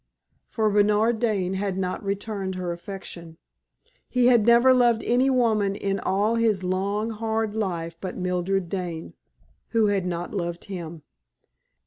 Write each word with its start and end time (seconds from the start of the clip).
For 0.47 0.67
Bernard 0.71 1.19
Dane 1.19 1.53
had 1.53 1.77
not 1.77 2.03
returned 2.03 2.55
her 2.55 2.71
affection; 2.71 3.37
he 4.09 4.25
had 4.25 4.47
never 4.47 4.73
loved 4.73 5.03
any 5.03 5.29
woman 5.29 5.75
in 5.75 5.99
all 5.99 6.33
his 6.37 6.63
long, 6.63 7.11
hard 7.11 7.55
life 7.55 7.95
but 8.01 8.17
Mildred 8.17 8.67
Dane, 8.67 9.13
who 9.69 9.85
had 9.93 10.07
not 10.07 10.33
loved 10.33 10.65
him. 10.65 11.03